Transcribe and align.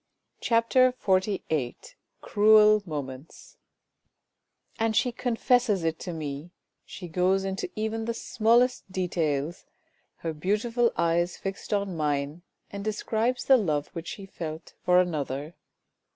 "CHAPTER 0.49 0.95
XLVIII 1.05 1.75
CRUEL 2.21 2.81
MOMENTS 2.87 3.57
And 4.79 4.95
she 4.95 5.11
confesses 5.11 5.83
it 5.83 5.99
to 5.99 6.11
me! 6.11 6.49
She 6.87 7.07
goes 7.07 7.45
into 7.45 7.69
even 7.75 8.05
the 8.05 8.15
smallest 8.15 8.91
details! 8.91 9.67
Her 10.15 10.33
beautiful 10.33 10.91
eyes 10.97 11.37
fixed 11.37 11.71
on 11.71 11.95
mine, 11.95 12.41
and 12.71 12.83
describes 12.83 13.45
the 13.45 13.57
love 13.57 13.89
which 13.89 14.07
she 14.07 14.25
felt 14.25 14.73
for 14.83 14.99
another. 14.99 15.53